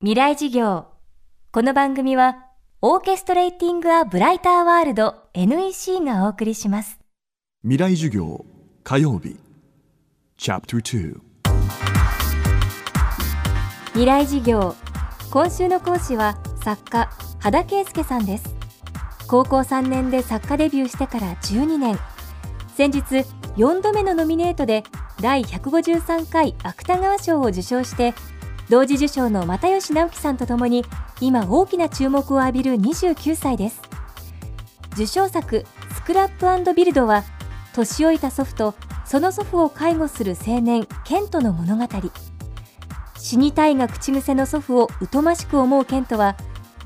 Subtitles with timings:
[0.00, 0.86] 未来事業。
[1.50, 2.46] この番組は
[2.80, 7.00] オーケストレーティング・ア・ブライター・ワールド NEC がお送りします。
[7.62, 8.46] 未来授業
[8.84, 9.36] 火曜日。
[10.36, 11.20] チャプター
[13.86, 14.76] 未来事業。
[15.32, 17.10] 今週の講師は作家
[17.40, 18.54] 羽田圭介さんです。
[19.26, 21.98] 高校3年で作家デビューしてから12年。
[22.76, 23.00] 先日
[23.56, 24.84] 4度目のノミネートで
[25.20, 28.14] 第153回芥川賞を受賞して
[28.70, 30.84] 同時受賞の又吉直樹さんとともに
[31.20, 33.80] 今大きな注目を浴びる29歳です。
[34.92, 37.24] 受賞作「スクラップビルド」は
[37.72, 38.74] 年老いた祖父と
[39.04, 41.86] その祖父を介護する青年ケントの物語。
[43.16, 46.36] 死にたいが口癖の祖父を疎ましく思うケントは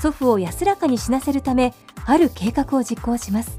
[0.00, 3.58] 祖父を安らかに死なせるためある計画を実行します。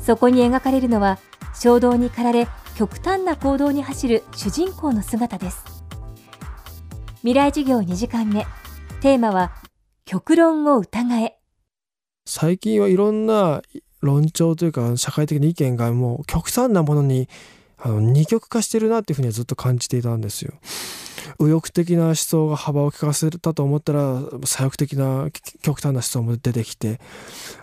[0.00, 1.18] そこに描かれるのは
[1.54, 5.81] 衝動に駆られ極端な行動に走る主人公の姿です。
[7.22, 8.44] 未来授業2時間目。
[9.00, 9.52] テーマは
[10.04, 11.38] 極論を疑え。
[12.26, 13.62] 最近はいろんな
[14.00, 17.28] 論調というか社会的な意見がもう極端なものに
[17.84, 20.52] あの二極化してるなっていうふうにはずっと感じていたんですよ。
[21.38, 25.28] 右翼的な思想が幅を利かせたと思ったら左翼的な
[25.62, 27.00] 極端な思想も出てきて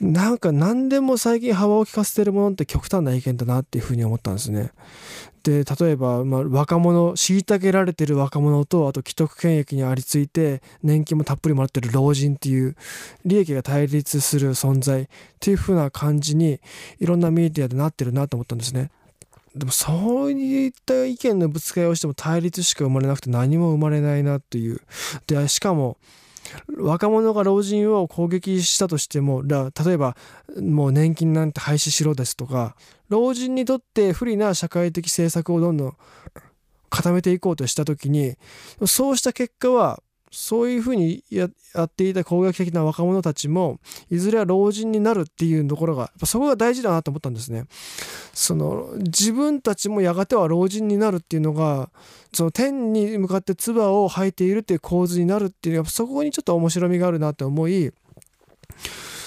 [0.00, 4.70] なんか何でも最近幅を利かせてるものって極端な意見だなっていうふうに思ったんですね。
[5.42, 12.76] で例えば、まあ、若者虐げられてる若者とあと既得権益にありついて年金もたっぷりもらってる老人っていう
[13.24, 15.06] 利益が対立する存在っ
[15.40, 16.60] ていう風な感じに
[17.00, 18.90] いろんなメディアでなってるなと思ったんですね。
[19.54, 24.80] でもそういった意見のぶつかりをしても対立しか生まれなくて何も生まれないなっていう。
[25.26, 25.98] でしかも
[26.76, 30.16] 若者が老人を攻撃したとしても例えば
[30.60, 32.76] もう年金なんて廃止しろですとか
[33.08, 35.96] 老人にとって不利な社会的政策をどんどん
[36.90, 38.36] 固めていこうとした時に
[38.86, 43.78] そうした結果はそういうふうにやっていた攻撃的な若者たちも
[44.10, 47.66] いずれは老人になるっていうところがやっぱそこが大事だなと思ったんですね。
[48.32, 51.90] その自分たちもやがては老人になるっていうのが
[52.32, 57.92] その天に向かって唾を吐いているっていう構図になるっていうそこにちょっと面白みがあるなって思い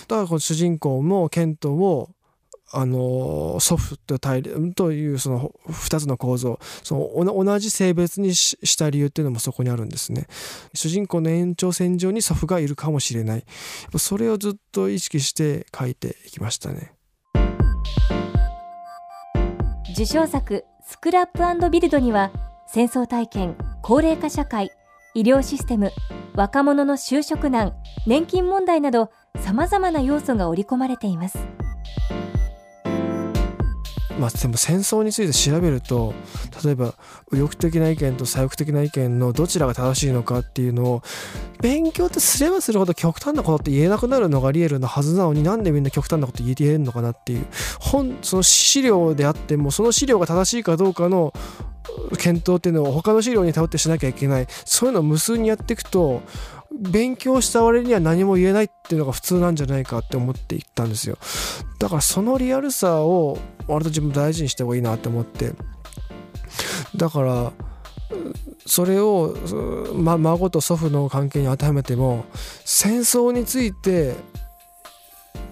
[0.07, 2.09] だからこの主人公もケントも
[2.71, 4.41] あの祖父と対
[4.75, 10.27] というその2つの構造その同じ性別にした理由っていうのもそこにあるんですね。
[10.73, 13.45] 主人公の延長線上に祖父がいるかもしれない。
[13.97, 16.93] それをずっと意識して書いていきましたね。
[19.93, 22.31] 受賞作「スクラップビルド」には
[22.67, 24.71] 戦争体験高齢化社会
[25.13, 25.91] 医療システム
[26.33, 27.73] 若者の就職難
[28.05, 29.09] 年金問題など
[29.39, 31.37] さまざまな要素が織り込まれています。
[34.19, 36.13] まあ、でも戦争について調べると
[36.63, 36.93] 例えば
[37.31, 41.03] 右翼的な意見と左翼的な意見のどちらが正しいのかっていうのを
[41.61, 47.45] 勉強ってすればするほど極端なことって言えなくなるのがリエルなはずなのになんでみんな極端なこと言えるのかなっていう
[47.79, 51.33] 本その資料であってもその資料が正しいかどうかの
[52.17, 54.47] 検討っていうのを他の資料に頼ってしなきゃいけない。
[54.65, 56.21] そういうのを無数にやっていくと
[56.79, 61.17] 勉強した割には何も言えないっていうのが普通なんじゃないかって思っていったんですよ。
[61.79, 63.37] だからそのリアルさを
[63.67, 65.53] 割と自分大事にした方がいいなって思って。
[66.95, 67.51] だから
[68.65, 69.35] それを、
[69.93, 72.25] ま、孫と祖父の関係に当てはめても
[72.63, 74.15] 戦争について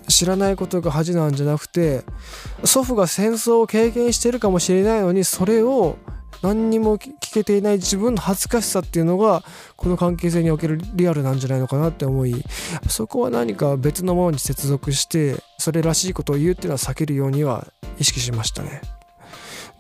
[0.08, 2.04] 知らないことが恥なんじゃなくて
[2.64, 5.98] 祖父が戦争を経験してるかもしれないのにそれを
[6.44, 9.44] 何にも聞けていない自分の恥ずかしさっていうのが
[9.78, 12.44] この関係性におけるリアルなんじゃないのかなって思い
[12.90, 17.68] そこは何か別のものに接続してそれらしいことを言うっていうのは避けるようには
[17.98, 18.82] 意識しましたね。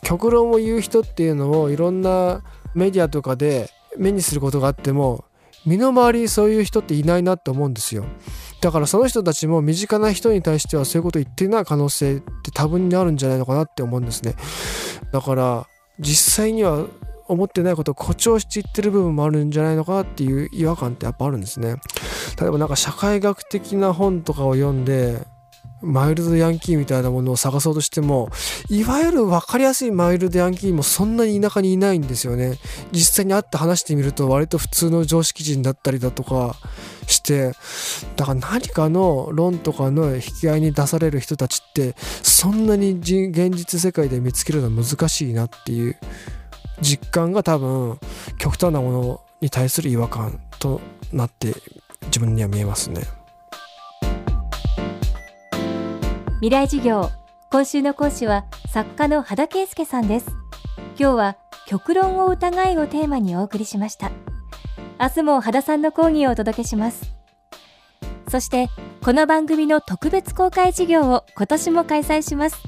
[0.03, 5.25] 極論を言う人っていうのをいろんなメディアとかで目にすることがあっても
[5.65, 8.05] 身の回りにそういう人っていないなって思うんですよ。
[8.61, 14.35] だからその人たちも身近な人に対してはそういうこと言ってない可能性って多分にあるんじゃないのかなって思うんですね。
[15.11, 15.67] だから
[15.99, 16.87] 実際には
[17.27, 21.75] 思ってないことを誇張していってる部分もあるんじゃないのかなっていう違和感ってやっぱあるんですね。
[22.39, 25.25] 例えばなんか社会学的な本とかを読んで
[25.83, 28.29] マイルドヤンキーみたいなものを探そうとしても
[28.69, 32.57] いわゆる分かりやすいマイルドヤンキーもそんなに田舎にいないんですよね
[32.91, 36.55] 実際に会って話してみると割と普通の常識人だったりだとか
[37.07, 37.51] して
[38.15, 45.97] だから何かの論とかの引き合いに出される人たちってそんなに現実世界で見つけるのは難しいなっていう
[46.81, 47.99] 実感が多分
[48.37, 51.53] 極端なものに対する違和感となって
[52.05, 53.01] 自分には見えますね。
[56.43, 57.09] 未来授業
[57.51, 60.27] 今週の講師は作家の羽田圭介さんです
[60.99, 64.11] 今日は極論を疑いをテーマにお送りしました
[65.03, 67.13] 明日も羽田さんの講義をお届けします。
[68.29, 68.69] そして
[69.03, 72.63] この番組の特別公開授業を今年も開催します。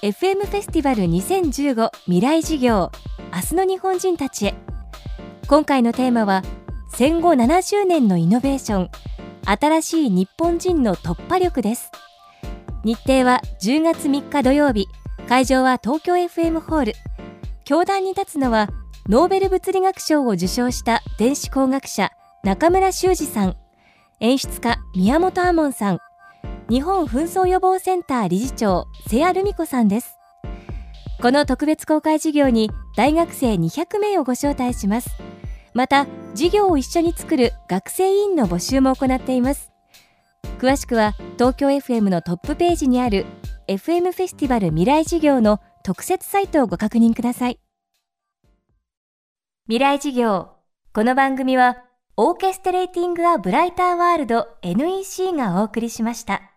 [0.00, 2.90] FM フェスティバル2015未来事業
[3.30, 4.54] 明日の日本人たちへ。
[5.46, 6.42] 今回のテーマは
[6.94, 8.90] 戦後70年のイノベーション
[9.44, 11.92] 新しい日本人の突破力です。
[12.84, 14.86] 日程は10月3日土曜日
[15.28, 16.92] 会場は東京 FM ホール。
[17.66, 18.70] 教壇に立つのは
[19.06, 22.10] ノーベル物理学賞を受賞した電子工学者
[22.42, 23.56] 中村修二さん。
[24.20, 25.98] 演出家宮本亞門さん。
[26.70, 30.16] 日本紛争予防センター理事長瀬谷留美子さんです。
[31.20, 35.10] この特別公開授業に大学生200名をご招待します。
[35.74, 39.70] また授業を一緒に作る学生委員の募集も行っています。
[40.58, 43.26] 詳しくは東京 FM のトップページにある
[43.68, 47.60] FM フェスティバル未来事業の特設サイトをご確認ください。
[49.66, 50.50] 未来事業
[50.92, 51.78] この番組は
[52.18, 56.53] オーケストレーティング・ア・ブライター・ワールド NEC がお送りしました。